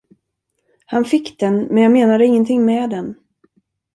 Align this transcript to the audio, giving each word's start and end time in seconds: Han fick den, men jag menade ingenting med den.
Han 0.85 1.05
fick 1.05 1.39
den, 1.39 1.59
men 1.63 1.83
jag 1.83 1.91
menade 1.91 2.25
ingenting 2.25 2.65
med 2.65 2.89
den. 2.89 3.15